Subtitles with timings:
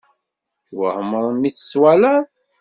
[0.67, 2.23] Twehmeḍ mi tt-twalaḍ?